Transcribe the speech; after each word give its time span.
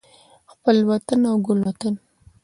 خپل 0.51 0.77
وطن 0.89 1.19
او 1.29 1.35
ګل 1.45 1.59
وطن 1.67 1.93